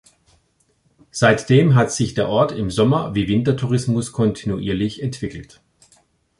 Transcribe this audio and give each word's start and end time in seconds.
Seitdem 1.11 1.75
hat 1.75 1.91
sich 1.91 2.15
der 2.15 2.27
Ort 2.27 2.53
im 2.53 2.71
Sommer- 2.71 3.13
wie 3.13 3.27
Wintertourismus 3.27 4.11
kontinuierlich 4.11 4.99
entwickelt. 5.03 5.61